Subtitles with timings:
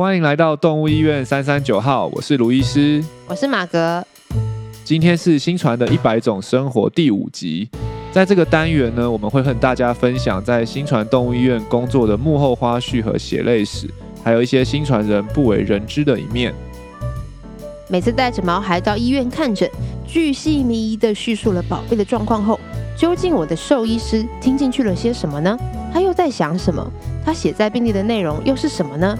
[0.00, 4.02] 欢迎来到动物医院三三九号，我是卢医师，我是马格。
[4.82, 7.68] 今天是新传的一百种生活第五集，
[8.10, 13.86] 在这个单元呢，我们会和大家分享在新传动物医院工作的幕后花絮和血泪史，
[14.24, 16.54] 还有一些新传人不为人知的一面。
[17.86, 19.70] 每次带着毛孩到医院看诊，
[20.06, 22.58] 巨细靡遗地叙述了宝贝的状况后，
[22.96, 25.54] 究竟我的兽医师听进去了些什么呢？
[25.92, 26.90] 他又在想什么？
[27.22, 29.14] 他写在病历的内容又是什么呢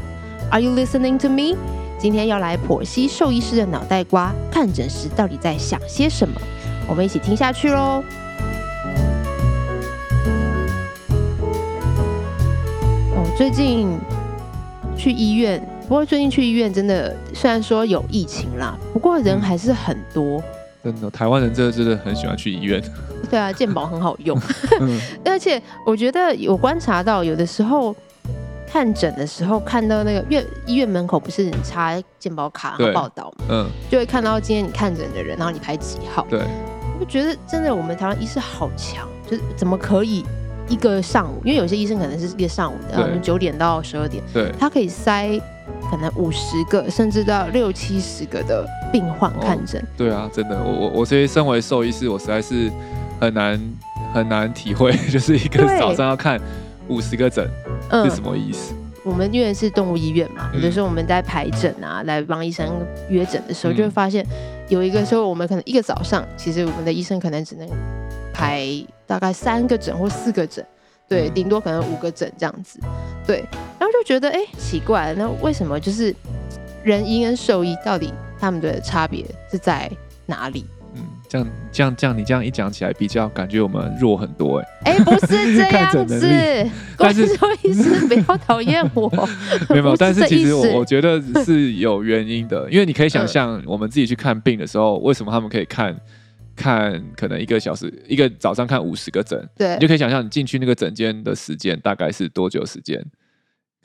[0.51, 1.57] ？Are you listening to me？
[1.99, 6.41] 今天要来剖析兽医师的脑袋瓜，看诊时到底在想些什么？
[6.89, 8.03] 我们一起听下去喽。
[13.15, 13.97] 哦，最近
[14.97, 20.43] 去医院，不过最近去医院真的，虽然说有疫情啦，不过人还是很多。
[20.83, 22.83] 真的，台湾人真的真的很喜欢去医院。
[23.31, 24.37] 对啊，健保很好用，
[25.25, 27.95] 而且我觉得有观察到，有的时候
[28.71, 36.27] 看诊的时候看到那个院医院门口不是你插健保卡然后报道嘛，嗯，就会看到今天你看诊的人，然后你排几号。
[36.31, 36.41] 对，
[37.01, 40.25] 我觉得真的我们台湾医师好强，就是怎么可以
[40.69, 45.41] 一个上午，因为有些医生可能是一个上午的，然后九点到十二点，对，他可以塞。
[45.89, 49.81] 可能五十个甚至到六七十个的病患看诊。
[49.81, 49.87] 哦。
[49.97, 52.71] 对啊，真的，我我我所以身为兽医师，我实在是
[53.21, 53.61] 很难
[54.13, 56.41] 很难体会， 就是一个早上要看
[56.91, 57.49] 五十个诊
[58.05, 58.75] 是什么意思。
[58.75, 62.69] 嗯、我们因为是动物医院嘛，有的时候我们在排诊啊，来帮医生
[63.09, 64.27] 约诊的时候，就会发现
[64.69, 67.67] 有一个时候我们可能一个早上，其实我们的医生可能只能
[68.35, 68.67] 排
[69.07, 70.65] 大概三个诊或四个诊。
[71.09, 72.79] 对，顶多可能五个诊这样子，
[73.27, 73.45] 对，
[73.81, 76.15] 然后就觉得哎，奇怪，那为什么就是
[76.85, 79.91] 人医跟兽医到底他们的差别是在
[80.27, 80.65] 哪里？
[81.33, 84.93] 嗯，这样这样这样，你这样一讲起来，比较感觉我们弱很多哎。
[84.93, 89.09] 哎，不是 这样子，但是兽医师不要讨厌我。
[89.71, 95.97] 没有，但是其实我我觉得是有原因的，因为你可以想象我们自己去看病的时候，为什么他们可以看？
[96.57, 103.03] 看可能一个小时，一个早上看五十个诊，对，你就可以想象你进去那个诊间的时间大概是多久时间？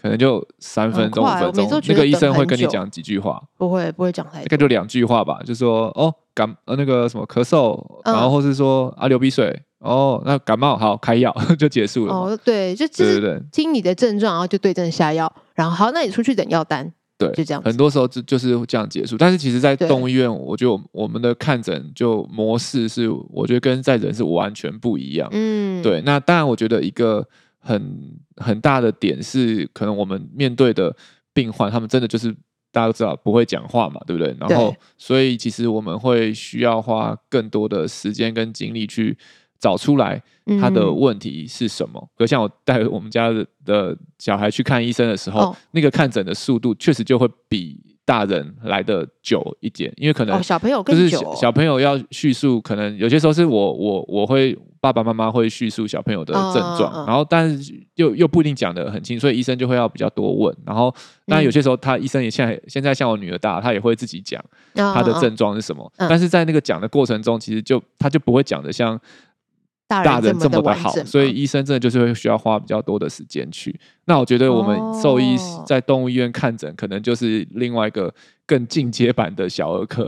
[0.06, 1.82] 可能就三分钟、五分钟。
[1.88, 3.42] 那个医生会跟你讲几句话？
[3.58, 4.44] 不会，不会讲太多。
[4.44, 12.14] 大概就两句话吧，就说哦感呃那个什么咳嗽，然后或是说啊流鼻水，哦那感冒好开药 就结束了。
[12.14, 16.94] 哦，对，就对对对，听你的症状，然后就对症下药，然后好，那你出去等药单。
[17.18, 17.64] 对，就这样。
[17.64, 19.18] 很多时候就就是这样结束。
[19.18, 25.30] 但是其实，在动物医院，我觉得我们的看诊就模式是，我觉得跟在人是完全不一样。
[25.32, 26.02] 嗯，对。
[26.02, 27.26] 那当然，我觉得一个
[27.66, 30.96] 很很大的点是，可能我们面对的
[31.34, 32.32] 病患，他们真的就是
[32.72, 34.34] 大家都知道不会讲话嘛，对不对？
[34.40, 39.18] 然后，所以其实我们会需要花更多的时间跟精力去。
[39.58, 40.22] 找出来
[40.60, 42.10] 他的问题是什么？
[42.18, 60.56] 就、嗯、像我带我们家的的小孩去看医生的时候，哦、那个看诊的速度确实就会比大人来的久一点，因为可能小朋友更久，小朋友要叙述，可能有些时候是我我我会爸爸妈妈会叙述小朋友的症状，嗯、然后但是又又不一定讲得很清，所以医生就会要比较多问。
[60.64, 60.94] 然后
[61.26, 64.40] 当然有些时候他医生也现在现在像我女儿大，他也会自己讲
[64.76, 69.00] 他的症状是什么，嗯、但是在那个讲的过程中，其实就他就不会讲的像。
[69.88, 73.80] 大人这么的好，所以医生真的就是会需要花比较多的时间去。
[74.06, 78.12] 那我觉得我们兽医在动物医院看诊，可能就是另外一个
[78.48, 80.06] 更进阶版的小儿科。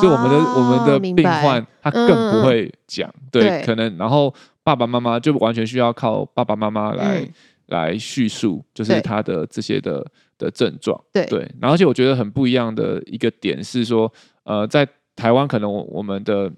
[0.00, 7.28] 就我们的我们的病患，他更不会讲，对，可能然后爸爸妈妈就完全需要靠爸爸妈妈来
[7.66, 10.02] 来叙述，就是他的这些的
[10.38, 10.98] 的症状。
[11.12, 14.10] 对，然后而且我觉得很不一样的一个点是说，
[14.44, 16.50] 呃，在台湾可能我我们的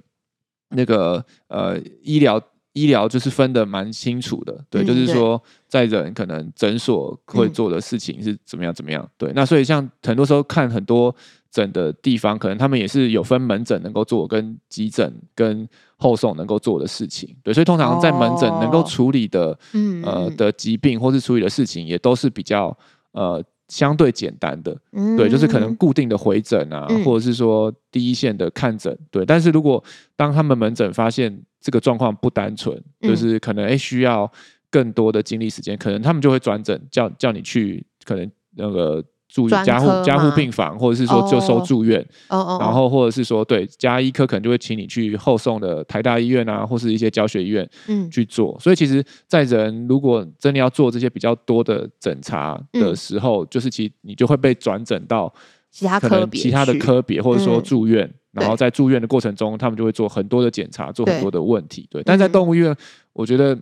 [0.68, 2.40] 那个呃医疗。
[2.72, 9.32] 医疗就是分得蛮清楚的，对，嗯、就是说在人可能诊所会做的事情是怎么样怎么样，嗯、对。
[9.34, 11.14] 那所以像很多时候看很多
[11.50, 17.52] 诊的地方，可能他们也是有分门诊能够做，跟急诊跟后送能够做的事情，对。
[17.52, 22.76] 所以通常在门诊能够处理的，嗯、哦、呃的疾病或是处理的事情，也都是比较
[23.12, 29.24] 呃相对简单的，嗯、对，就是可能固定的回诊啊，嗯、或者是说第一线的看诊，对。
[29.24, 29.82] 但是如果
[30.16, 34.30] 当他们门诊发现这个状况不单纯，就是可能诶需要
[34.70, 47.68] 更多的精力时间，可能他们就会转诊，叫叫你去可能那个住加护加护病房，或者是说就收住院，然后或者是说对加医科可能就会请你去后送的台大医院啊，或是一些教学医院
[48.10, 48.58] 去做。
[48.60, 55.32] 所以其实，在人如果真的要做这些比较多的诊查的时候，就是其实你就会被转诊到
[55.70, 58.12] 其他科别，其他的科别，或者说住院。
[58.32, 61.84] 然后在住院的过程中，他们就会做很多的检查，做很多的问题。
[61.90, 62.72] 对，但在动物医院，
[63.12, 63.58] 我觉得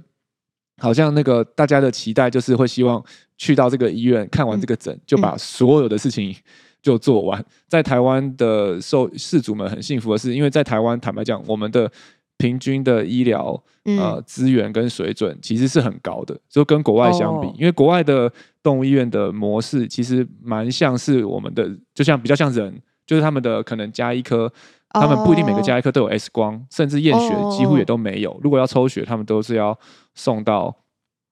[0.79, 3.03] 好像那个大家的期待就是会希望
[3.37, 6.35] 去到这个医院看完这个诊，嗯、就把所有的事情
[6.81, 7.45] 就做完。
[7.67, 11.91] 在台湾的受事主们很幸福的是，因为在台湾坦白讲，我们的
[12.37, 18.33] 平均的医疗呃资源跟水准其实是很高的，就跟国外相比，哦、因为国外的
[18.63, 24.53] 动物医院的模式其实蛮像是我们的，就像比较像人，就是他们的可能家医科。
[24.91, 28.31] 他们不一定每个加医科都有 X 光，哦、甚至验血几乎也都没有。
[28.33, 29.79] 哦、如果要抽血，他们都是要
[30.15, 30.75] 送到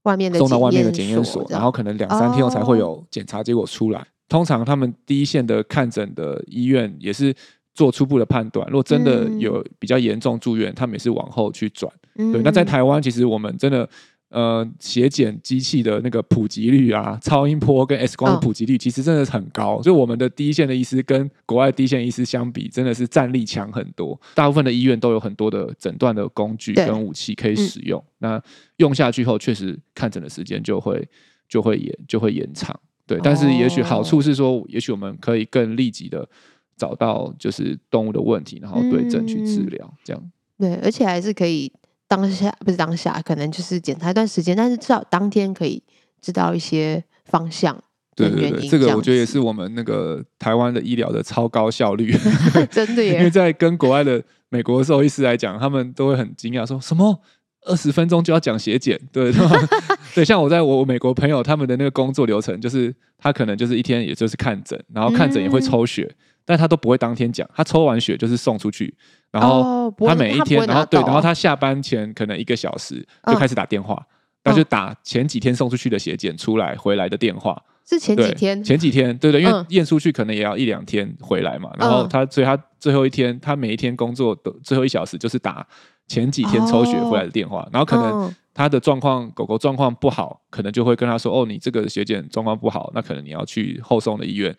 [0.03, 4.01] 外面的送到外面的检验所，然后可能两三天后才会有检查结果出来。
[4.01, 7.35] 哦、通常他们第一线的看诊的医院也是
[7.75, 8.67] 做初步的判断。
[8.69, 11.93] 如果真的有比较严重住院，他们也是往后去转。
[12.17, 13.89] 嗯、对，那在台湾其实我们真的。
[14.29, 19.81] 呃，血检机器的那个普及率啊，超音波跟 X 光的普及率，其实真的是很高。
[19.81, 24.21] 所以、哦、我们的第一线的医师跟国外第一线医师相比，真的是战力强很多。
[24.35, 28.01] 大部分的医院都有很多的诊断的工具跟武器可以使用。
[28.01, 28.43] 嗯、那
[28.79, 31.09] 用下去后，确实看诊的时间就会
[31.49, 32.79] 就会延就会延长。
[33.07, 36.29] 对，但是也许好处是说，也许我们可以更立即的
[36.77, 39.95] 找到就是动物的问题，然后对症去治疗。
[40.03, 40.21] 这样、
[40.59, 41.73] 嗯、对，而且还是可以。
[42.09, 45.83] 当下不是当下，可能就是检查一段时间，但是至少当天可以
[46.21, 47.77] 知道一些方向。
[48.15, 52.17] 对对对，这个我觉得也是我们那个台湾的医疗的超高效率
[52.71, 53.19] 真的耶。
[53.19, 57.21] 因为在跟国外的美国兽医师来讲，他们都会很惊讶，说什么
[57.67, 59.47] 二十分钟就要讲血检，对对
[60.15, 60.25] 对。
[60.25, 66.17] 像我在我美国朋友他们的那个工作流程，就是他可能就是一天也就是看诊，然后看诊也会抽血，嗯、
[66.47, 68.95] 但他都不会当天讲，他抽完血就是送出去。
[69.33, 74.03] 然后他每一天，然后对，然后他下班前可能一个小时就开始打电话，
[74.45, 77.61] 那就打前几天送出去的血检出来回来的电话。
[77.89, 78.65] 是前几天？
[78.65, 81.71] 前几天，对对，因为验出去可能也要一两天回来嘛。
[81.79, 85.65] 然后他，所以他最后一天，他每一天工作的最后一小时就是打
[86.09, 87.69] 前几天抽血回来的电话。
[87.73, 94.53] 然后可能他的状况，狗狗状况不好，可能就会跟他说：“哦，你这个血检状况不好，那可能你要去后送的医院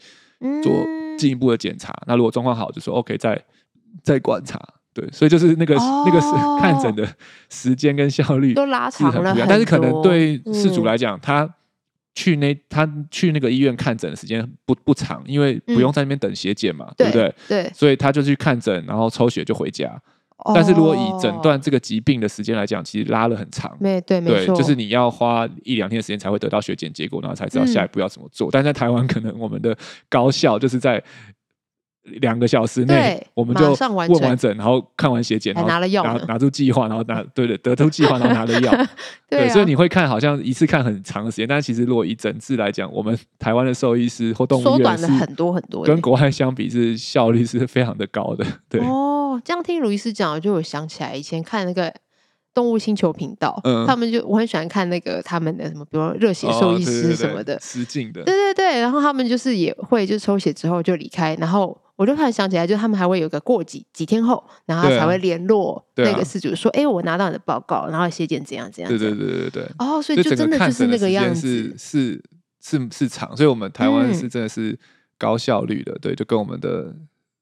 [0.63, 0.71] 做
[1.17, 3.43] 进一步的检查。”那如果状况好，就说 “OK”，再。
[4.04, 4.60] 在观察，
[4.94, 6.28] 对，所以就是那个、哦、那个是
[6.62, 7.07] 看诊的
[7.50, 11.56] 时间跟效率都拉长了很，但是可能对事主来讲，嗯、他
[12.16, 17.36] 去那他去那个医院看诊的时间不不长，因为不用在那边等血检嘛，嗯、对不对？
[17.48, 19.89] 对，所以他就去看诊，然后抽血就回家。
[20.45, 28.48] 哦、但是如果以诊断这个疾病的时间来讲，其实拉了很长，没对，没错，就是你要花一两天的时间才会得到血检结果，然后才知道下一步要怎么做。
[28.48, 31.04] 嗯、但在台湾，可能我们的高效就是在。
[32.21, 38.74] 两个小时内，我们就问完整，然后看完血检，然后拿了药，拿拿出计划，然后拿对对得出计划，然后 拿了药。
[39.30, 48.45] 对，所以你会看好像一次看很长的时间，但其实如果以整治来讲，我们台湾的兽医师或缩短了很多很多，跟国外相比是效率是非常的高的。
[48.69, 51.94] 对哦，这样听卢医师讲，就有想起来以前看那个
[52.53, 61.77] 动物星球频道，他们就我很喜欢看那个他们的什么，比如热血兽医师什么的，实境的，对对对，然后他们就是也会就抽血之后就离开，然后。
[61.97, 69.67] 我就突然想起来，就他们还会有个过几几天后，然后才会联络那个事主说：“哎、啊啊欸，我拿到你的报告，然后血检怎样怎样。”对对对对对。
[69.79, 72.23] 哦，所以就真的就是那个样子，是
[72.61, 74.77] 是是长，所以我们台湾是真的是
[75.17, 76.95] 高效率的，嗯、对，就跟我们的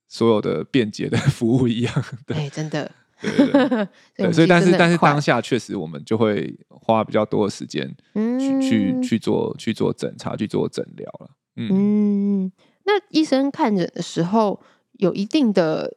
[0.07, 2.05] 所有的便捷的 服务一样。
[2.25, 2.89] 对，欸、真的。
[3.21, 3.87] 对对对。
[4.15, 11.29] 对，所以但是但是当下确实我们就会花比较多的时间去、嗯、去去做去做诊查去做诊疗了。
[11.57, 11.69] 嗯。
[11.71, 12.34] 嗯
[12.85, 14.59] 那医生看诊的时候
[14.93, 15.91] 有一定的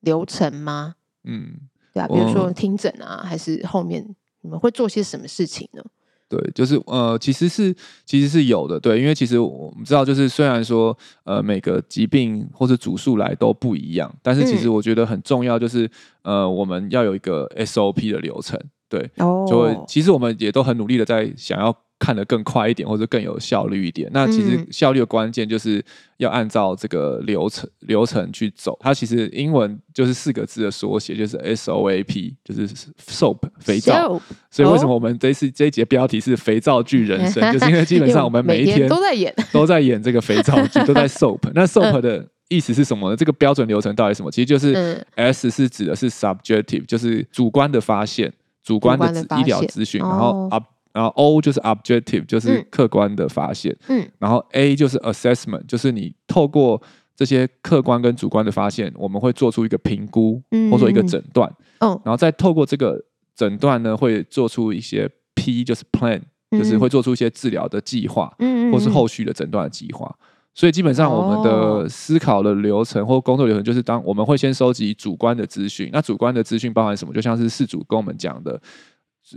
[0.00, 0.94] 流程吗？
[1.24, 1.52] 嗯，
[1.92, 4.04] 对啊，比如说听诊啊，还是后面
[4.40, 5.82] 你们会做些什么事情呢？
[6.28, 15.86] 对，就是呃，其实是其实是有的，对，因为其实我们知道，就是虽然说呃每个疾病或者主诉来都不一样，但是其实我觉得很重要，就是、
[16.22, 21.74] 嗯、呃我们要有一个 SOP 的流程，对，哦，就会其实我们也都很努力的在想要。
[21.98, 24.08] 看得更快一点，或者更有效率一点。
[24.12, 25.84] 那其实效率的关键就是
[26.18, 28.76] 要按照这个流程流程去走。
[28.80, 33.92] 它其实英文就是四个字的缩写，就是 S O A P，就是 soap 肥皂。
[33.94, 34.22] Soap.
[34.50, 41.40] 所以为什么我们这次这一节标题是“肥皂剧人生”， 就是因为基本上我们每一天都在演，都在演这个肥皂剧， 都在 soap。
[41.52, 43.16] 那 soap 的意思是什么呢？
[43.16, 44.30] 这个标准流程到底是什么？
[44.30, 50.64] 其实就是 S 是指的是 subjective，就是主观的发现，主观的医疗咨询，然后 up。
[50.98, 53.72] 然后 O 就是 objective，就是客观的发现。
[53.86, 56.82] 嗯，嗯，然后 A 就是 assessment，就是你透过
[57.14, 61.48] 这些客观跟主观的发现，我们会做出一个评估，或者说一个诊断。
[61.78, 63.00] 嗯，然后再透过这个
[63.36, 70.12] 诊断呢，会做出一些 P，就是 plan，就是会做出一些治疗的计划，嗯，或是后续的诊断的计划。
[70.52, 75.88] 所以基本上我们的思考的流程或工作流程，就是当我们会先收集主观的资讯。
[75.92, 77.14] 那主观的资讯包含什么？
[77.14, 78.60] 就像是事主跟我们讲的。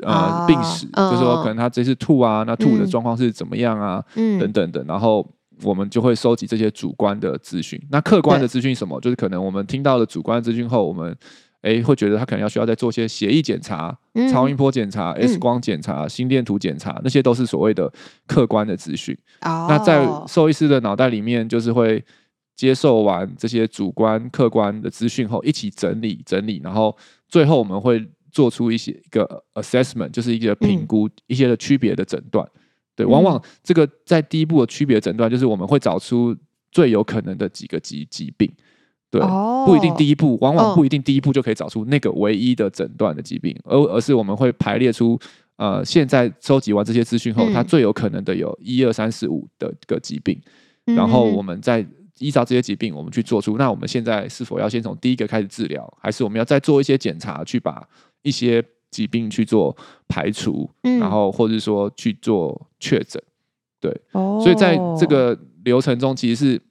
[0.03, 5.27] 呃病史，就是说可能他这次吐啊，那吐的状况是怎么样啊，等等的，然后
[5.63, 7.81] 我们就会收集这些主观的资讯。
[7.89, 8.99] 那客观的资讯什么？
[9.01, 11.15] 就是可能我们听到了主观资讯后，我们
[11.61, 13.97] 哎会觉得他可能要需要再做些血液检查、
[14.31, 17.91] 超音波检查、X 光检查、心电图检查，那些都是所谓的
[18.27, 19.17] 客观的资讯。
[19.41, 22.03] 那在兽医师的脑袋里面，就是会。
[22.53, 26.95] 接受完这些主观、客观的资讯后，一起整理整理，然后
[27.27, 32.47] 最后我们会做出一些一个 assessment，就是一个评估，嗯、一些的区别的诊断。
[32.95, 36.35] 对，往往这个在第一步的区别诊断，就是我们会找出
[36.71, 38.51] 最有可能的几个疾疾病。
[39.09, 45.19] 对，哦、不一定第一步，往往不一定第一步就可以找出那个唯一的诊断的疾病，而而是我们会排列出
[45.57, 50.39] 呃，现在收集完这些资讯后，它最有可能的有一二三四五的个疾病，
[50.85, 51.85] 嗯、然后我们再。
[52.19, 53.57] 依照这些疾病，我们去做出。
[53.57, 57.83] 那我们现在是否要先从第一个开始治疗，还是我们要再做一些检查，去把
[58.21, 59.75] 一些疾病去做
[60.07, 63.21] 排除，嗯、然后或者说去做确诊？
[63.79, 66.61] 对，哦、所以在这个流程中，其实是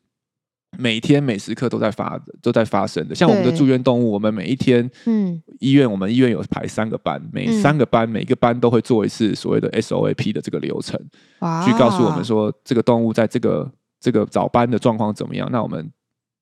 [0.78, 3.14] 每天每时刻都在发都在发生的。
[3.14, 11.00] 像我们的住院动物，我们每一天，嗯，医院我们医院有排三个班，每三个班每个班都会做一次所谓的 SOAP 的这个流程，
[11.40, 13.70] 哇去告诉我们说这个动物在这个。
[14.02, 15.46] 这个早班的状况怎么样？
[15.52, 15.92] 那我们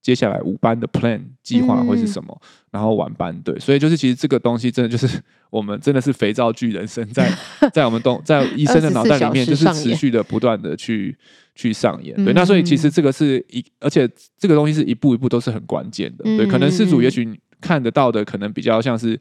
[0.01, 2.39] 接下来五班的 plan 计划会是什么？
[2.43, 7.31] 嗯、然后晚班对，所以就是其实这个东西真的就是 我们真的是肥皂剧人生在
[7.73, 11.17] 在我们动在医生的脑袋里面就是持续的不断的去
[11.55, 12.15] 去上演。
[12.25, 16.25] 对，那所以其实这个是一，而且这个东西是一步一步都是很关键的。
[16.25, 19.19] 对，可能事主也许看得到的可能比较像是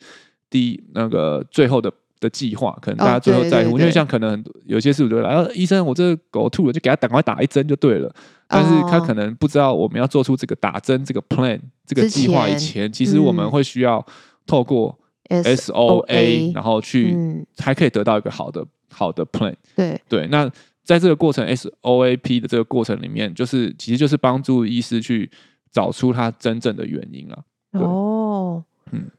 [0.50, 1.92] 第一那个最后的。
[2.20, 8.14] 的计划可能大家最后在乎，因为像可能有些事主就来，啊，医生，我这个狗吐了，就给他赶快打一针就对了。
[8.48, 14.04] 但是他可能不知道，我们要做出这个打针这个 plan 这个计划以前，其实我们会需要
[14.46, 14.98] 透过
[15.30, 19.54] SOA，然后去还可以得到一个好的好的 plan。
[19.76, 20.50] 对对，那
[20.84, 25.30] 在这个过程 SOAP 的这个过程里面，就是其实就是帮助医师去
[25.72, 27.38] 找出他真正的原因啊。
[27.74, 29.12] 哦，嗯。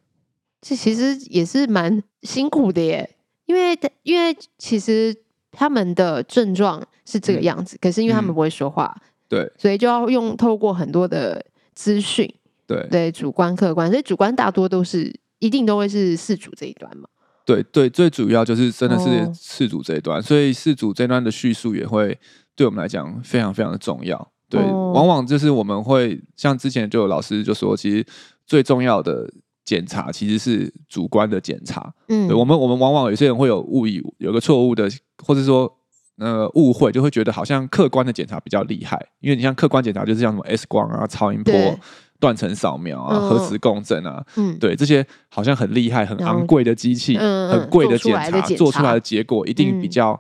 [0.61, 3.09] 这其实也是蛮辛苦的耶，
[3.47, 5.15] 因为因为其实
[5.53, 8.95] 他们的症状是这个样子，嗯、可是因为他们不会说话，
[9.29, 12.29] 对，所以就要用透过很多的资讯，
[12.67, 12.87] 对。
[12.91, 17.09] 对，主观客观，所以主观大多都是一定都会是四主这一端嘛，
[17.47, 22.19] 对对，最主要就是真的是四主这一端，哦、所以四主这一端的叙述也会
[22.57, 28.05] 对我们来讲非常非常的重要，对，哦、往往就是我们会像之前就有老师就说，其实
[28.45, 29.33] 最重要的。
[29.69, 34.89] 检查其实是主观的检查，嗯，我们我们往往有些人会有误以有个错误的，
[35.23, 35.71] 或者说
[36.17, 41.79] 呃误会，就会觉得好像客观的检查比较厉害，因为你像客观检查就是像什么 X 光啊、超音波、对。
[42.19, 50.19] 断层扫描啊、嗯、核磁共振啊，嗯，对这些好像很厉害、很昂贵的机器、嗯、很贵的检查，做出，做出来的结果一定比较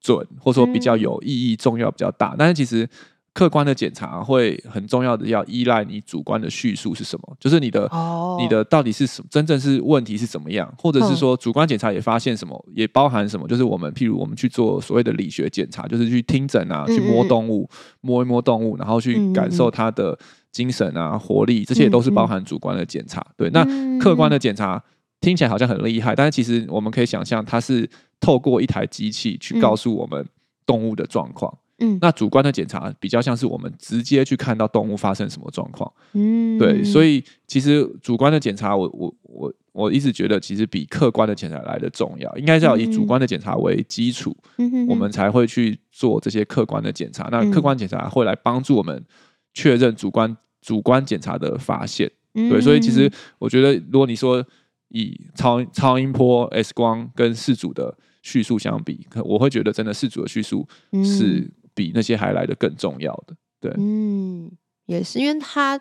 [0.00, 2.88] 准，嗯、或者说比较有意义、重要比较大，但是其实。
[3.34, 8.40] 客观的检查会很重要的，要依赖你主观的叙述是什么，就是你的、oh.
[8.40, 17.68] 你的到底是什么，真正是问题是怎么样，或者是说主观检查也发现什么，也包含什么，就是我们譬如我们去做所谓的理学检查，就是去听诊啊，去摸动物，
[18.02, 20.16] 摸一摸动物，然后去感受它的
[20.52, 23.20] 精神啊、活力，这些也都是包含主观的检查。
[23.36, 23.66] 对，那
[23.98, 24.80] 客观的检查
[25.20, 30.24] 听起来好像很厉害，但是其实我们可以想象，它是透过一台机器去告诉我们
[30.64, 31.52] 动物的状况。
[31.84, 47.28] 嗯，那主观的检查比较像是我们直接去看到动物发生什么状况，嗯，对，所以其实主观的检查我，我我我我一直觉得其实比客观的检查来的重要，应该是要以主观的检查为基础，嗯，我们才会去做这些客观的检查。
[47.30, 49.04] 那客观检查会来帮助我们
[49.52, 54.42] 确认主观主观检查的发现，对，所以其实我觉得，如果你说
[54.88, 60.66] 以超超音波、X 光跟四组的叙述相比，我会觉得真的四组的叙述
[61.04, 61.50] 是。
[61.74, 64.50] 比那些还来的更重要的，对，嗯，
[64.86, 65.80] 也是因为它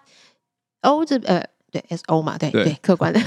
[0.81, 3.19] O 这呃，对 S O 嘛，对对，对，客观 的，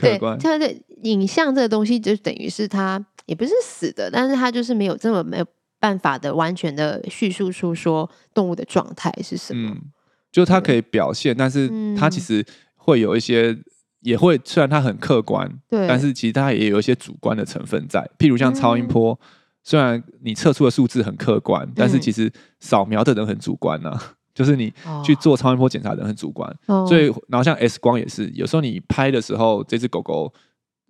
[0.00, 0.72] 对，它的
[1.02, 5.46] 影像这个东西就等于是它也不是死的，但是它就是没有这么没有
[5.80, 9.82] 办法的完全的叙述出说动物的状态是什么，嗯，
[10.30, 12.46] 就它可以表现，但是它其实
[12.76, 13.58] 会有一些，
[14.00, 19.18] 也会虽然它很客观，对，但是其实它也有一些主观的成分在，譬如像超音波。
[19.20, 19.26] 嗯
[19.66, 24.12] 虽然你测出的数字很客观，嗯、但是其实扫描的人很主观呐、啊。
[24.32, 24.70] 就是你
[25.02, 30.30] 去做超音波检查的人很主观，哦、所以然后像 X 光也是，有时候你拍的时候，这只狗狗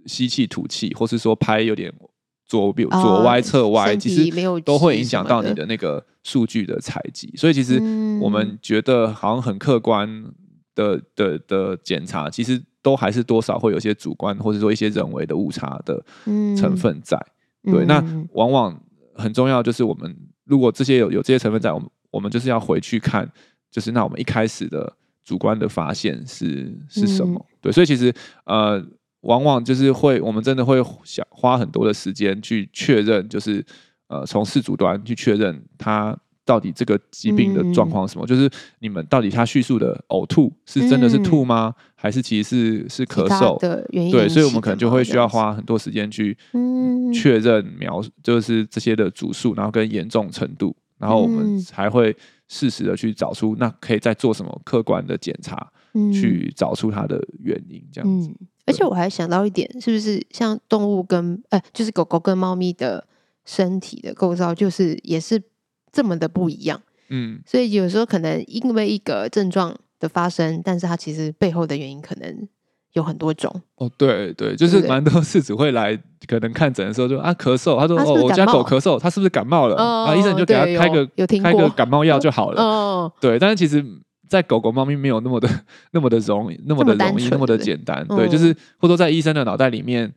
[0.05, 1.93] 吸气吐气，或是说拍有点
[2.45, 7.33] 左左左歪侧歪，哦、其实都会影响到你的那个数据的采集。
[7.37, 7.81] 所以其实
[8.21, 10.09] 我们觉得好像很客观，
[10.75, 16.05] 的的的检查，其实都还是多少会有些主观，或者说一些人为的误差的
[16.57, 17.17] 成分在。
[17.17, 17.31] 嗯、
[17.67, 18.81] 对，那往往
[19.15, 23.31] 很重要就是我们如果这些有有这些成分在，我们我们就是要回去看，
[23.71, 24.93] 就是那我们一开始的
[25.25, 27.39] 主观的发现是是什么？
[27.39, 28.13] 嗯、对，所以其实
[28.45, 28.83] 呃，
[29.21, 33.65] 往往就是会我们真的会想花很多的时间去确认，就是
[34.09, 36.17] 呃，从事主端去确认他。
[36.47, 38.25] 到底这个疾病的状况是什么？
[38.25, 41.75] 嗯、就是你们到底他叙述的呕吐是真的是吐吗？
[41.77, 44.13] 嗯、还是其实是是咳嗽的原因？
[44.13, 46.39] 对，所以我们可能就会需要花很多时间去
[47.13, 52.17] 确认描，就是这些的主诉，然后跟严重程度，然后我们才会
[52.49, 57.83] 适时的去找出那可以再做什么客观的检查，嗯、去找出它的原因。
[57.93, 58.31] 这样子。
[58.67, 63.07] 而且我还想到一点，是不是像动物跟呃，就是狗狗跟猫咪的
[63.45, 65.43] 身体的构造，就是也是。
[65.93, 72.47] 这么的不一样，嗯，所以有时候可能因为一个症状的发生，但是它其实背后的原因可能
[72.97, 73.55] 有很多种。
[73.77, 75.95] 哦，对对，就是蛮多饲主会来，
[76.27, 79.77] 可能看诊的时候就啊咳嗽，他说哦，我家狗咳嗽，他是不是感冒了？
[79.77, 81.07] 啊，医生就给他开个
[81.43, 82.63] 开个感冒药就好了。
[82.63, 83.85] 哦，对，但是其实，
[84.29, 85.49] 在狗狗、猫咪没有那么的
[85.93, 88.05] 那么的容易，那么的容易，那么的简单。
[88.09, 90.15] 对，就是或者说在医生的脑袋里面，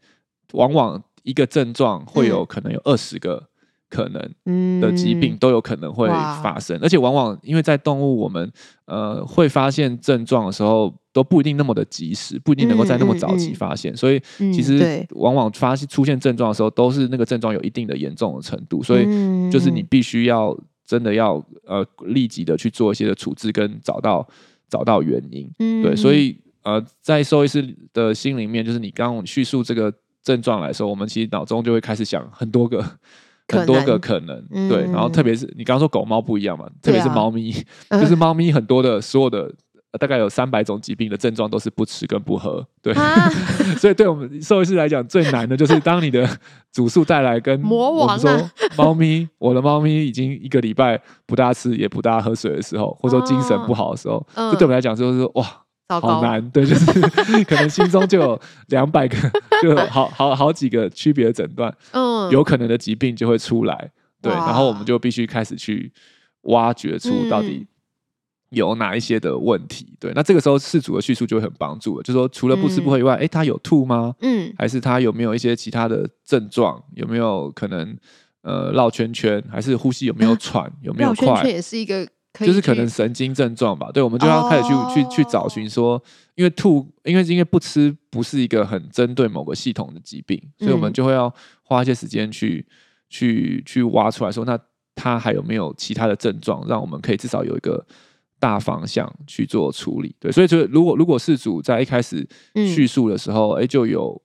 [0.53, 3.48] 往往一个症状会有可能有二十个。
[3.89, 8.49] 可能的疾病都有可能会发生，嗯、而且往往因为在动物，我们
[8.85, 13.93] 呃会发现症状的时候都不一定那么的及时，不一定能够在那么早期发现，嗯。
[13.93, 14.21] 嗯嗯、所以
[14.53, 19.05] 其实往往发现出现症状的时候，都是那个症状有一定的严重的程度，所以
[19.49, 20.55] 就是你必须要
[20.85, 24.27] 真的要呃立即的去做一些的处置，跟找到
[24.69, 25.49] 找到原因。
[25.57, 29.91] 嗯、对，所以呃在兽医师的心里面，就是你刚刚叙述这个
[30.21, 32.85] 症状来说，我们其实脑中就会开始想很多个。
[33.49, 37.53] 很多个可能，嗯、对，然后特别是你刚刚说狗猫不一样嘛，特别是猫咪，
[37.87, 39.51] 啊、就是猫咪很多的所有的
[39.99, 43.29] 大概有三百种疾病的症状都是不吃跟不喝，对，啊、
[43.79, 46.29] 所以对我们兽医师来讲最难的就是当你的
[46.71, 48.29] 主诉带来跟我们说
[48.77, 55.45] 猫咪，我的猫咪已经一个礼拜不大吃也不大喝水的时候，或者说精神不好的时候，这、哦、对我们来讲就是说哇。
[55.89, 56.85] 好难，对，就是
[57.45, 59.17] 可能心中就有两百个，
[59.63, 63.89] 就好好好几个区别的诊断，嗯，有可能的疾病就会出来，
[64.21, 65.91] 对，然后我们就必须开始去
[66.41, 67.65] 挖掘出到底
[68.51, 74.13] 有哪一些的问题，对，那这个时候事主的叙述就会很帮助了，就是说除了不吃不喝以外，哎，他有吐吗？
[74.21, 76.79] 嗯，还是他有没有一些其他的症状？
[76.93, 77.97] 有没有可能
[78.43, 79.43] 呃绕圈圈？
[79.51, 80.71] 还是呼吸有没有喘？
[80.83, 81.27] 有没有快？
[81.27, 82.07] 绕圈圈也是一个。
[82.33, 86.01] 就是可能神经症状吧，对，我们就要开始去、哦、去去找寻说，
[86.35, 92.65] 因为吐，因为因为不吃不是一个很针对某个系统的疾病，所以我们就会要花一些时间去
[93.09, 94.57] 去去挖出来说，那
[94.95, 97.85] 他还有没有其他的症状，让我们可以至少有一个
[98.39, 104.21] 大方向去做处理，对，所以就如果如果饲主在一开始叙述的时候，哎、嗯，就有。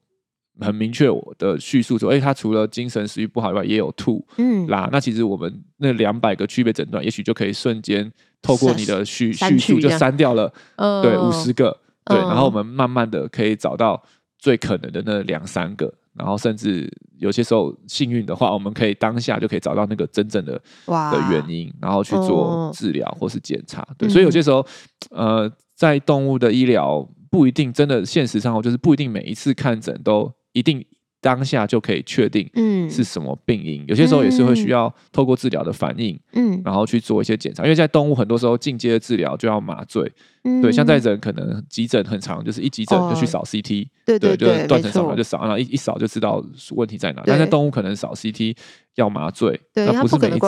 [0.61, 4.89] 很明确我的叙述说，哎、欸，他除了精神食欲不好以外，也有吐、嗯、拉。
[4.93, 14.01] 那其实我们那两百个区别诊断，也许就可以瞬间透过你的叙叙述就删掉了，呃、对，五十个，对，呃、然后我们慢慢的可以找到
[14.39, 16.89] 最可能的那两三个，然后甚至
[17.19, 20.53] 有些时候幸运的话，我们可以当下就可以找到那个真正的
[20.87, 23.85] 的原因，然后去做治疗或是检查。
[23.99, 24.65] 对，所以有些时候，
[25.11, 30.33] 呃，在动物的医疗不一定真的现实上，就是不一定每一次看诊都。
[30.55, 30.83] 一定
[31.21, 33.81] 当下就可以确定，嗯，是什么病因。
[33.83, 37.63] 嗯、有些时候也是会需要透过治疗的反应，嗯，然后去做一些检查。
[37.63, 40.11] 因为在动物很多时候进阶的治疗就要麻醉，
[40.45, 47.23] 嗯，对，像在人可能急诊很长，就是一急诊就去扫 CT，对对，就断层扫描就扫，然后一一扫就知道问题在哪。
[47.25, 48.55] 但在动物可能扫 CT
[48.97, 50.39] 要麻醉，那不是每一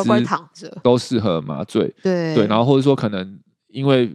[0.53, 2.47] 只都适合麻醉，对对。
[2.47, 3.39] 然后或者说可能
[3.69, 4.15] 因为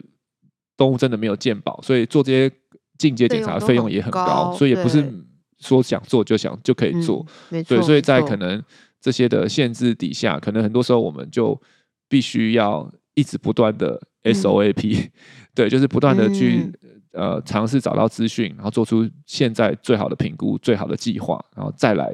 [0.78, 2.56] 动物真的没有健保，所以做这些
[3.00, 5.04] 进阶检查的费用也很高，所以也不是。
[5.62, 8.62] 说想做就想就可以做，嗯、对，所以在可能
[9.00, 11.60] 这些的限制底下，可能很多时候我们就
[12.10, 15.12] 必须要一直不断的 SOAP，、嗯、
[15.54, 16.72] 对，就是不断的去、
[17.14, 22.12] 嗯、呃尝试找到资讯，然后做出现在最好的评估、最好的计划，然后再来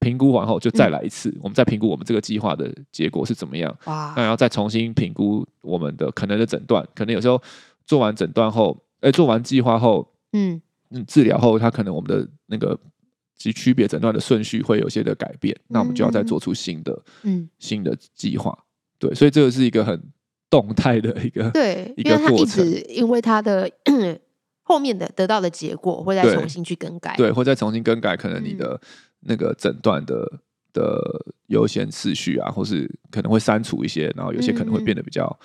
[0.00, 7.40] 评估完后就再来一次，嗯、我们再评估我们这个计划的结果是怎么样，那然后再重新评估我们的可能的诊断，可能有时候
[7.86, 10.60] 做完诊断后，哎，做完计划后，嗯。
[10.90, 12.78] 嗯，治疗后，他可能我们的那个
[13.36, 18.56] 及区别诊断的顺序会有些的改变，嗯、那我们就要再做出新的，嗯，新的计划。
[18.98, 20.00] 对，所以这个是一个很
[20.48, 22.66] 动态的一个，对，一个过程。
[22.88, 23.70] 因为他的
[24.62, 28.80] 后面的得到的结果会再重新去更改，对，会再重新更改，可能你的
[29.20, 30.38] 那个诊断的、嗯、
[30.72, 35.38] 的优先次序啊，或是可能会删除一些，然后有些可能会变得比较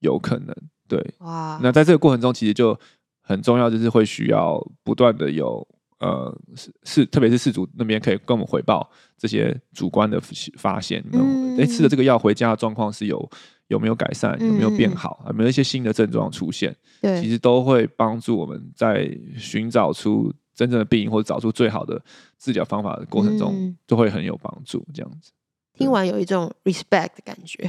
[0.00, 0.54] 有可能。
[0.88, 2.78] 对，哇，那在这个过程中，其实就
[3.26, 5.66] 很重要，就是会需要不断的有
[5.98, 10.20] 呃是是特别是事主那边可以跟我们回报这些主观的
[10.58, 13.30] 发现，哎、嗯，吃了这个药回家的状况是有
[13.68, 16.76] 有没有改善，有没有变好，有没有一些新的症状出现？
[17.00, 22.00] 对，其实都会帮助我们在寻找出真正的病因或者找出最好的
[22.38, 24.86] 治疗方法的过程中，就会很有帮助。
[24.92, 25.32] 这样子。
[25.76, 27.68] 听完有一种 respect 的感觉，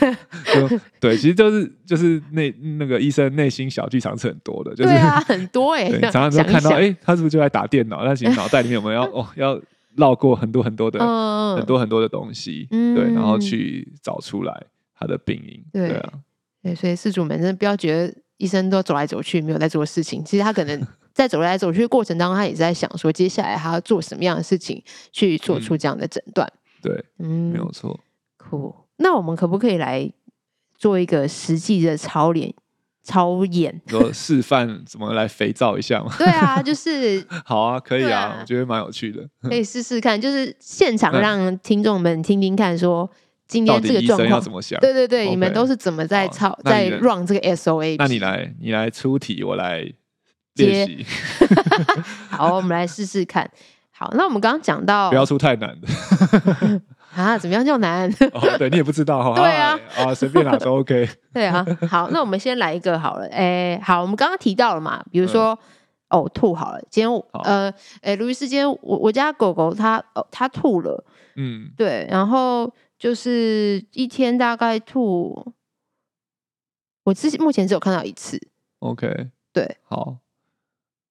[1.00, 8.04] 对，其实就是就是那那个医生内心小剧场是很多的，就是、对啊，很多哎、欸， 常常都看到哎、欸，他是不是就在打电脑？
[8.04, 9.58] 那其实脑袋里面我们 要哦要
[9.96, 16.12] 绕过很多很多的、嗯、很多很多的东西，嗯、对，然后去找出来他的病因，对，对啊，
[16.62, 20.86] 对，所以事主们真的不要觉得医生都走来走去没有在做事情，其实他可能。
[21.14, 26.57] 在走来走去的过程当中，他也是在想说，接下来他要做什么样的事情去做出这样的诊断、嗯。
[26.82, 27.98] 对，嗯，没有错。
[28.36, 30.10] 酷，那我们可不可以来
[30.76, 32.54] 做一个实际的操练、
[33.02, 33.80] 操演？
[33.86, 36.14] 说示范怎么来肥皂一下吗？
[36.18, 43.10] 对啊，就是 好啊，可以啊，啊我觉得蛮有趣的，可以试试看，就是现场让听众们听听看，说
[43.46, 44.78] 今天这个状况要怎么想？
[44.80, 47.96] 对对对，okay, 你们都是怎么在操在 run 这个 SOA？
[47.98, 49.92] 那你来，你来出题，我来。
[50.54, 50.88] 接，
[52.30, 53.48] 好，我们来试试看。
[53.98, 55.88] 好，那我们刚刚讲到，不要出太难的
[57.20, 57.36] 啊？
[57.36, 58.08] 怎么样叫难？
[58.32, 59.34] 哦，对你也不知道哈。
[59.34, 61.08] 对啊，啊，随便哪都 OK。
[61.34, 63.26] 对啊，好，那我们先来一个好了。
[63.26, 65.58] 哎、欸，好，我们刚刚提到了嘛，比如说
[66.10, 67.68] 呕、嗯、吐，好了，今天呃，
[68.02, 75.52] 哎、欸，卢医师，今天我我家狗狗它哦，它吐了，嗯，对，然后就是一天大概吐，
[77.02, 78.40] 我之前目前只有看到一次。
[78.78, 80.18] OK，对，好。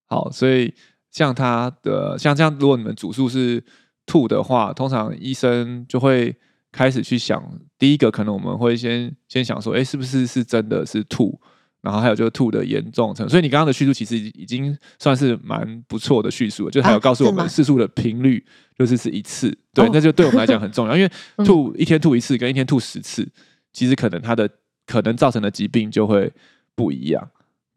[0.09, 0.73] 好，所以
[1.17, 3.63] 像他的像这样，如果你们主诉是
[4.05, 6.35] 吐的话，通常医生就会
[6.71, 7.43] 开始去想，
[7.79, 11.41] 第一个可能我们会先先想说，哎、欸，是不是是真的是吐？
[11.81, 13.31] 然后还有就是吐的严重程度。
[13.31, 18.45] 所以你刚刚的叙述其实已经算是蛮不错的叙述了，就还有告诉我们次数的频率
[18.77, 21.11] 就是是一次，对，哦、那就对我们来讲很重要，因为
[21.43, 23.27] 吐一天吐一次跟一天吐十次，
[23.73, 24.47] 其实可能它的
[24.85, 26.31] 可能造成的疾病就会
[26.75, 27.27] 不一样。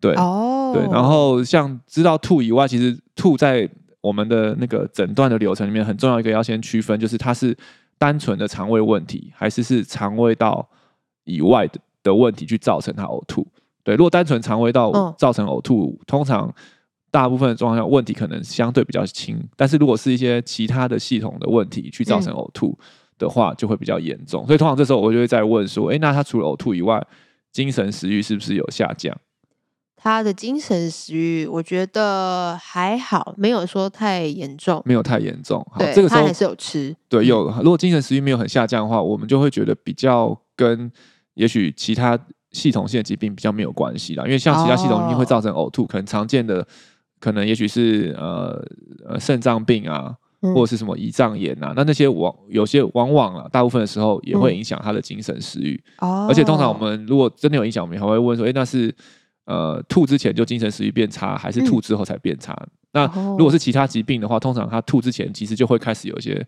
[0.00, 3.68] 对哦，对，然后像知道吐以外，其实吐在
[4.00, 7.56] 我们的那个诊断的流程里面很重要一个要先区分，就是它是
[7.98, 10.66] 单纯的肠胃问题，还是是肠胃道
[11.24, 13.46] 以外的的问题去造成它呕吐。
[13.84, 16.50] 对，如果单纯肠胃道造成呕吐，哦，通常
[17.10, 22.78] 大部分的状况下问题可能相对比较轻，但是如果是一些其他的系统的问题去造成呕吐
[23.18, 24.46] 的话，就会比较严重。
[24.46, 27.06] 所以通常这时候我就会再问说，哎，那他除了呕吐以外，
[27.52, 29.14] 精神食欲是不是有下降？
[30.02, 35.60] 他的精神食欲，我觉得还好，没有说太严重，没有太严重。
[35.70, 36.96] 好，对，这个时候他还是有吃。
[37.06, 37.50] 对，有。
[37.62, 40.90] 如果精神食欲没有很下降的话，我们就会觉得比较跟
[41.34, 42.18] 也许其他
[42.52, 44.24] 系统性的疾病比较没有关系啦。
[44.24, 46.66] 因为像其他系统性会造成呕吐，哦，可能常见的
[47.18, 48.58] 可能也许是呃
[49.06, 55.78] 呃肾脏病啊，或者是什么胰脏炎啊，嗯、那那些往有些往往啊，大部分的时候也会影响他的精神食欲。
[55.98, 56.26] 哦。
[56.26, 58.94] 而且通常我们如果真的有影响，我们还会问说，哎，那是。
[59.50, 62.52] 呃，吐之前就精神食欲变差，还是吐之后才变差？
[62.52, 66.46] 嗯、那如果是其他疾病的话，通常他吐之前其实就会开始有一些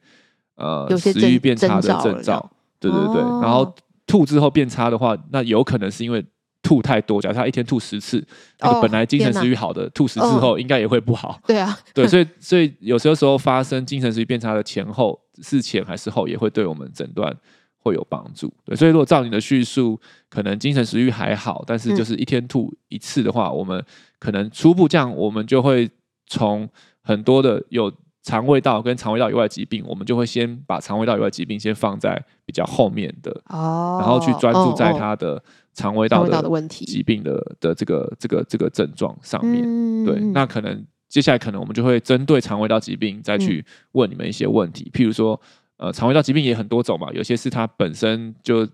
[0.54, 2.48] 呃食欲变差的征兆。
[2.78, 3.74] 对对对，然后
[4.06, 6.24] 吐之后变差的话，那有可能是因为
[6.62, 7.20] 吐太多。
[7.20, 8.24] 假如他一天吐十次，
[8.60, 11.40] 那个本来精神食欲好的，吐十次后应该也会不好。
[11.44, 17.36] 对啊， 对，所以所以有些时候发生精神食欲变差的前后是前还是后，也会对我们诊断。
[17.82, 23.84] 会有帮助，对，所以如果照你的叙述，可能精神食欲还好，但是就是一天吐一次的话，嗯、我们
[24.20, 25.90] 可能初步这样，我们就会
[26.28, 26.68] 从
[27.02, 27.92] 很多的有
[28.22, 35.42] 肠胃道跟肠胃道以外疾病，我们就会先把肠胃道以外疾病先放在比较后面的，哦，然后去专注在他的
[35.74, 45.40] 肠胃道的问题疾病的的这个这个这个症状上面，嗯、对，那可能接下来可能我们就会针对肠胃道疾病再去问你们一些问题，嗯、譬如说。
[45.82, 48.64] 呃，肠胃道疾病也很多种嘛，有些是它本身就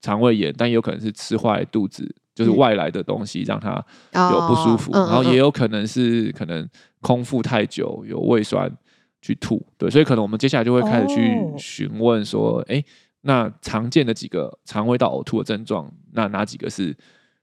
[0.00, 3.74] 肠胃炎，但也有可能是吃坏肚子，就是外来的东西让它
[4.12, 6.68] 有不舒服，嗯、然后也有可能是可能
[7.00, 8.68] 空腹太久有胃酸
[9.22, 12.82] 去吐，对，所以可能我们接下来就会开始去询问说，哎、哦，
[13.20, 16.92] 那常见的几个肠胃道呕吐的症状，那哪几个是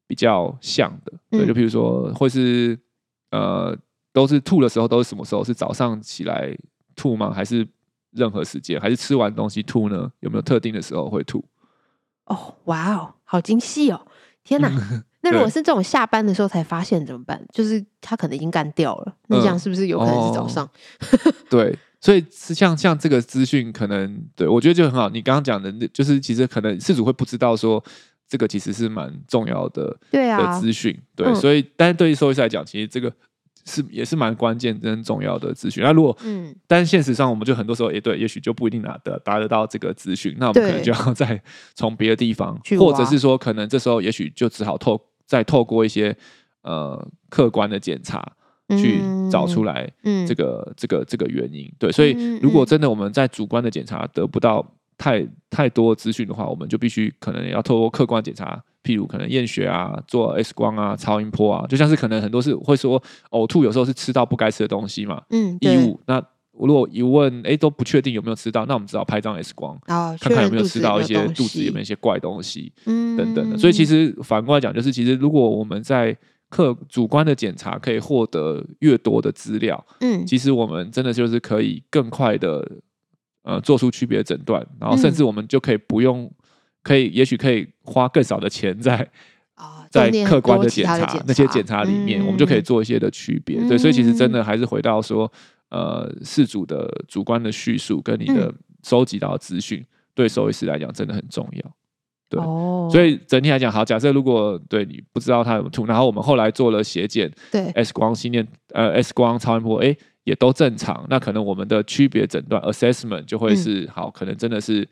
[0.07, 1.13] 比较像的？
[1.29, 2.77] 对，就比如说，或是
[3.31, 3.73] 呃，
[4.11, 5.41] 都是吐的时候都是什么时候？
[5.41, 6.53] 是早上起来
[6.97, 7.31] 吐吗？
[7.31, 7.65] 还是？
[8.15, 10.09] 任何时间还是吃完东西吐呢？
[10.21, 11.43] 有没有特定的时候会吐？
[12.25, 14.01] 哦，哇哦，好精细哦！
[14.43, 14.71] 天哪，
[15.21, 17.39] 那如果是这种下班的时候才发现怎么办？
[17.51, 20.67] 就是他可能已经干掉了，那这样是不是有可能是早上？
[21.01, 25.09] 嗯哦、对，所以像像这个资讯，可能对我觉得就很好。
[25.09, 27.83] 你刚刚讲的，就是其实可能事主会不知道说
[28.27, 33.11] 这个其实是蛮重要的，对啊，的资讯，对，嗯、所以但是对于兽医师来讲，其实这个
[33.65, 35.83] 是也是蛮关键、跟重要的资讯。
[35.83, 41.41] 那如果嗯，但是现实上，我们就很多时候也对，也许就不一定拿得达得到这个资讯，那我们可能就要 再
[41.73, 46.15] 从别的地方，或者是说，可能这时候也许就只好透再透过一些
[46.61, 48.23] 呃客观的检查
[48.69, 48.99] 去
[49.31, 49.91] 找出来，
[50.27, 51.71] 这个、嗯、这个这个原因。
[51.77, 54.65] 对，所以如果真的我们在主观的检查得不到。
[54.97, 65.99] 太太多资讯的话，我们就必须可能要透过客观检查，譬如可能验血啊、做 X 光啊、超音波啊，就像是可能很多是会说呕吐，有时候是吃到不该吃的东西嘛，嗯，异物。
[66.05, 73.57] 那如果一问，哎、欸，都不确定有没有吃到，那我们只好拍张 X 光，哦、看看有没有吃到一些肚子里面一些怪东西，嗯，等等的。
[73.57, 76.15] 所以其实反过来讲，就是其实如果我们在
[76.49, 82.65] 客主观的检查可以获得越多的资料，嗯，其实我们真的就是可以更快的。
[83.47, 86.31] 呃，做出区别诊断，然后甚至我们就可以不用，嗯、
[86.85, 88.95] 可以也许可以花更少的钱在
[89.55, 93.57] 啊， 在客观的检查，那些检查里面，嗯、我们就可以做一些的区别。
[93.59, 95.29] 嗯、对，所以其实真的还是回到说，
[95.69, 101.75] 呃，事主的主观的叙述跟你的收集到的资讯，嗯、对兽医师来讲真的很重要。
[102.29, 109.97] 对，哦、所以整体来讲，好，假设如果对你不知道他有吐，然后我们后来做了血检，对，X 光、心电，呃，X 光、超音波，哎。
[110.25, 114.83] 也都正常，那可能我们的区别诊断 assessment 就会是、嗯、好，可能真的是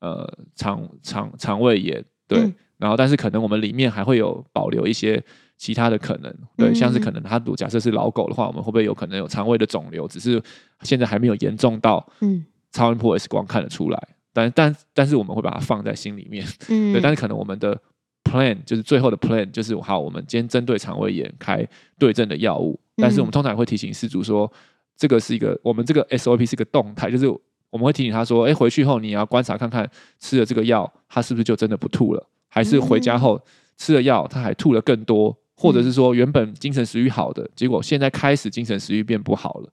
[0.00, 5.22] 呃肠肠肠胃炎，对，嗯、然后但是可能我们里面还会有保留一些
[5.56, 10.42] 其他的可能，对，嗯、像是可能它假设是老狗的话，我们会不会有可能有肠胃的肿瘤，只是
[10.82, 12.44] 现在还没有严重到嗯。
[12.72, 17.76] 超音波 X 光看得出来，嗯、但但但是我们会把它放在心里面，嗯， 对，但是可能我们的
[18.22, 21.66] plan 就是最后的 plan 就是好，我们今天针对肠胃炎开
[21.98, 24.50] 对症的药物，但是我们通常会提醒饲主说。
[24.96, 27.24] 这个是一个，我们这个 SOP 是一个动态，就是
[27.70, 33.40] 我们会提醒他说，哎，回去后你要观察看看吃了这个药，他是不是就真的不吐了，还是回家后
[33.78, 39.70] 吃了药他还吐了更多，或者是说原本精神食欲好的，结果现在开始精神食欲变不好了，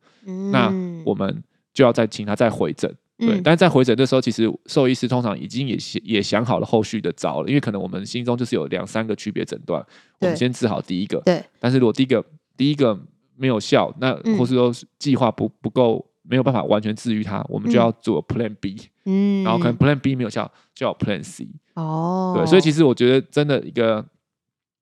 [0.52, 0.72] 那
[1.04, 9.84] 我们就要再请他再回诊，对，但是在回诊的时候，其实兽医师通常已经也也想好了后续的招了，因为可能我们心中就是有两三个区别诊断，
[10.20, 12.24] 我们先治好第一个，对，但是如果第一个
[12.56, 13.00] 第一个。
[13.40, 24.06] 没有效，那或是说计划不不够，没有办法完全治愈它，我们就要做 Plan B，嗯，然后可能 Plan B 没有效，就要 Plan C，哦，对，所以其实我觉得真的一个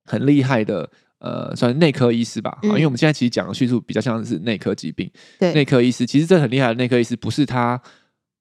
[0.05, 7.79] 很厉害的，呃，算是内科医师吧，嗯、因为我们现在其实讲的叙述比较像是内科疾病，对，内科医师其实这很厉害的内科医师，不是他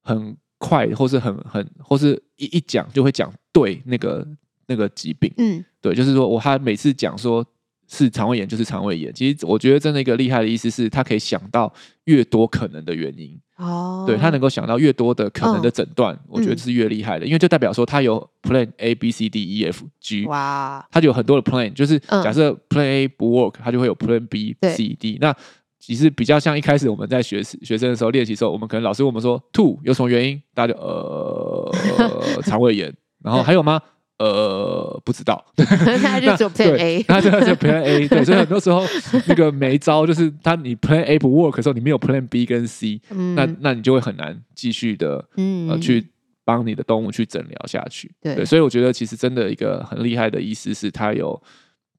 [0.01, 4.27] 很快或是很很或是一一讲就会讲对那个
[4.67, 7.45] 那个疾病，嗯，对，就是说我他每次讲说。
[7.87, 11.71] 是肠胃炎就是肠胃炎，其实我觉得真的一个厉害的意思是，他可以想到
[12.05, 24.55] 越多可能的原因哦，对，他能够想到越多的可能的诊断，哦、我觉得是越厉害的，嗯、因为就代表说他有 Plan A B C D E F G，哇，他就有很多的 Plan，就是假设 Plan A 不 work，他就会有 Plan B
[24.61, 25.35] C D，那
[25.79, 31.71] 其实比较像一开始我们在学学生的时候练习的时候，我们可能老师问我们说吐有什么原因，大家就呃
[32.43, 32.91] 肠胃炎，
[33.23, 33.79] 然后还有吗？
[34.17, 38.81] 呃，不知道， 那就做 Plan A，他就做 Plan A，对，所以很多时候
[39.27, 46.07] 那个没招就是他你 Plan A 不 work 的时候，你没有 Plan B 跟 C，嗯、那那你就会很难继续的，嗯、呃，去
[46.45, 48.09] 帮你的动物去诊疗下去。
[48.21, 51.41] 对，对，所以我觉得其实真的一个很厉害的医师是，他有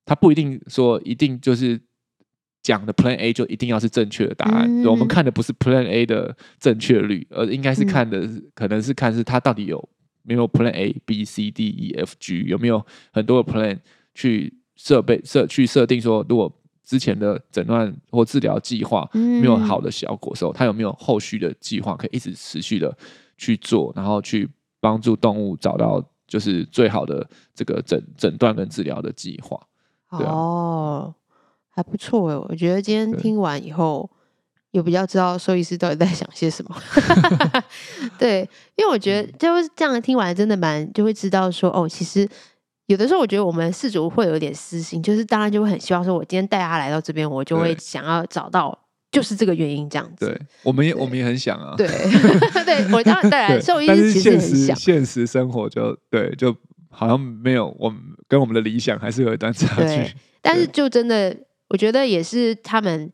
[0.06, 1.78] 他不一定说一定就是
[2.62, 9.86] 讲的 Plan A 就一定要是正确的答案，嗯、我们看的不是 Plan A 的正确率，而应该是看的、嗯、可能是看是他到底有。
[10.26, 13.78] 没有 Plan A B C D E F G 有没有很多的 Plan
[14.14, 16.52] 去设备设去设定说，如果
[16.84, 22.96] 之前的诊断或治疗计划没有好的效果的时候，他有没有后续的计划可以一直持续的
[23.38, 24.48] 去做，然后去
[24.80, 29.60] 帮助动物找到就是最好的这个诊诊断跟治疗的计划？
[30.18, 31.14] 对啊、哦，
[31.70, 34.10] 还不错哎，我觉得今天听完以后。
[34.76, 36.76] 有比较知道兽医师到底在想些什么，
[38.18, 42.28] 对，因为我觉得就是这样听完真的蛮就会知道说哦，其实
[42.88, 48.78] 有的时候我觉得我们事主会有点私心，就是当然就会很希望说，我今天带他来到这边，我就会想要找到
[49.10, 50.26] 就是这个原因这样子。
[50.26, 51.74] 对，我们也我们也很想啊。
[51.78, 51.88] 对，
[52.66, 56.54] 对我当然当然兽医师其实很想，现实生活就对，就
[56.90, 60.12] 好像没有我们跟我们的理想还是有一段差距。
[60.42, 61.34] 但是就真的，
[61.68, 63.10] 我觉得也是他们。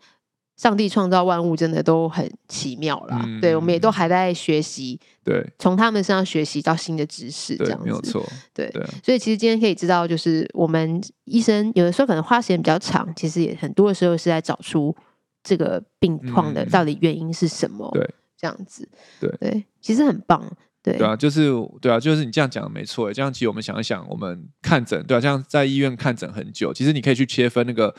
[0.62, 14.94] 上帝创造万物真的都很奇妙啦，嗯、对，我们也都还在学习，对，从他们身上学习到新的知识，这样子，没有错，对，对所以其实今天可以知道，就是我们医生有的时候可能花时间比较长，其实也很多的时候是在找出
[15.42, 20.40] 这个病况的到底原因是什么，对、嗯，这样子，对，对，其实很棒。
[20.80, 20.96] 对。
[20.96, 23.12] 对啊，就是对啊，就是你这样讲的没错。
[23.12, 27.92] 这样其实我们想一想，我们看诊，对啊，像在医院看诊很久，其实你可以去切分那个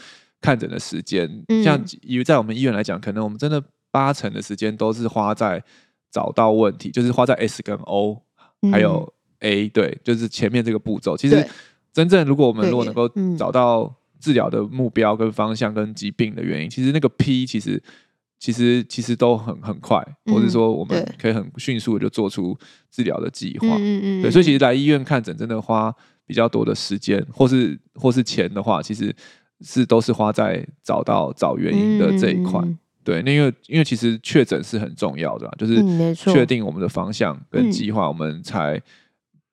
[0.43, 1.27] 看诊的时间。
[1.47, 5.63] 嗯、像因为在我们医院来讲，可能我们真的八成的时间都是花在
[6.11, 8.21] 找到问题，就是花在 S 跟 O，
[8.71, 11.15] 还有 A，、嗯、对，就是前面这个步骤。
[11.17, 11.47] 其实
[11.91, 17.81] 真正如果我们如果能够找到治疗的目标跟方向跟疾病的原因，嗯、其实那个 P 其实。
[18.39, 22.53] 其实其实都很很快，或者说我们可以很迅速的就做出
[22.91, 23.67] 治疗的计划。
[23.79, 29.15] 嗯嗯对，所以其实来医院看诊真的花比较多的时间，或是或是钱的话，其实
[29.63, 32.59] 是都是花在找到找原因的这一块。
[32.61, 38.75] 嗯、对，那因为因为其实确诊是很重要的，就是确定我们的方向跟计划，我们才、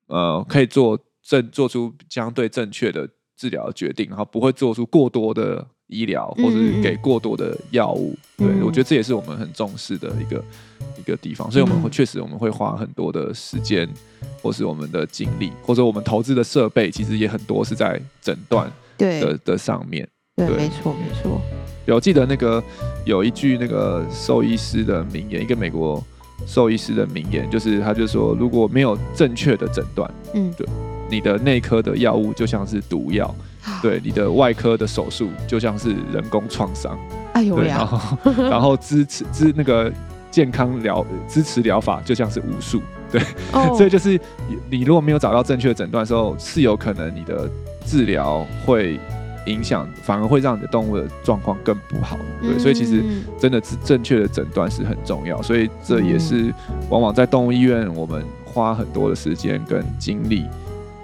[0.08, 5.66] 嗯、呃可以做正做出相对正确的治疗决定，然后不会做出过多的。
[5.92, 10.44] 医疗或者是给过多的药物，嗯、对，我觉得这也是我们很重视的一个
[10.96, 13.88] 一个地方，所以我们会确实我们会花很多的时间，
[14.40, 20.08] 或是我们的精力，或者我们投资的设备，其实也很多是在诊断的对的的上面。
[20.36, 21.40] 对，没错没错。
[21.86, 22.62] 有我记得那个
[23.04, 26.02] 有一句那个兽医师的名言，一个美国
[26.46, 30.66] 兽医师的名言，就是他就说，如果没有正确的诊断，嗯，对，
[31.10, 33.34] 你的内科的药物就像是毒药。
[33.82, 36.98] 对，你的外科的手术就像是人工创伤，
[37.34, 39.92] 哎呦，然后然后支持支那个
[40.30, 42.80] 健康疗支持疗法就像是巫术，
[43.12, 43.20] 对
[43.52, 43.76] ，oh.
[43.76, 44.18] 所以就是
[44.70, 47.50] 你如果没有找到正确的诊断的时候，是有可能你的
[47.90, 49.00] 治疗会
[49.46, 53.02] 影响，反而会让你的动物的状况更不好，对，所以其实
[53.36, 56.54] 真的正确的诊断是很重要，所以这也是
[56.88, 60.44] 往往在动物医院我们花很多的时间跟精力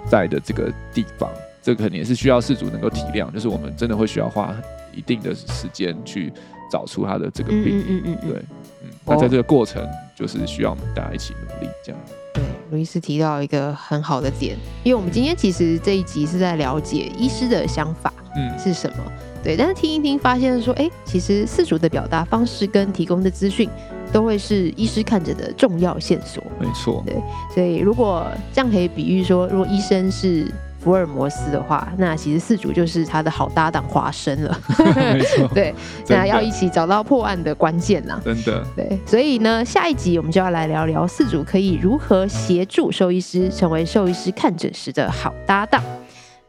[0.09, 1.29] 在的这个地方。
[1.61, 4.55] 这个肯定也是需要饲主能够体谅，就是我们真的会需要花
[4.93, 6.31] 一定的时间去
[6.71, 8.41] 找出他的这个病，嗯嗯嗯，对，
[8.83, 11.99] 嗯，那在这个过程就是需要我们大家一起努力，这样。
[12.37, 18.97] 对，卢医师提到一个很好的点，因为我们今天其实这一集是在了解医师的想法，嗯，是什么？
[19.07, 23.67] 嗯、对，但是听一听发现说，哎，其实四主的表达方式跟提供的资讯，
[24.11, 26.43] 都会是医师看着的重要线索。
[26.59, 27.15] 没错，对，
[27.55, 30.45] 所以如果这样可以比喻说，如果医生是
[30.87, 34.57] 福尔摩斯的话，那其实四主就是他的好搭档华生了。
[34.95, 35.75] 没错， 对，
[36.07, 38.17] 那要一起找到破案的关键啦。
[38.23, 45.83] 真的，对，所以呢，下一集我们就要来聊聊四主可以如何协助兽医师成为兽医师看诊时的好搭档。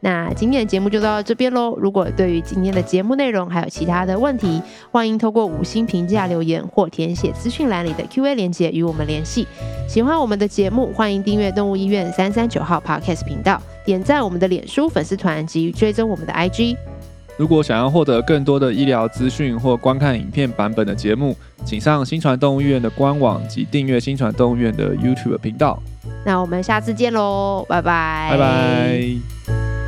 [0.01, 1.75] 那今天的节目就到这边喽。
[1.77, 9.45] 如果对于今天的节目内容还有其他的问题，欢迎透过五星评价留言或填写资讯栏里的 Q&A 连接与我们联系。
[9.89, 16.77] 喜欢我们的节目，欢迎订阅动物医院三三九号 Podcast 频道，点赞我们的脸书粉丝团及追踪我们的 IG。
[17.35, 21.35] 如果想要获得更多的医疗资讯或观看影片版本的节目，
[21.65, 25.81] 请上新传动物医院的官网及订阅新传动物医院的 YouTube 频道。
[26.25, 29.78] 那我们下次见喽，拜拜，拜拜。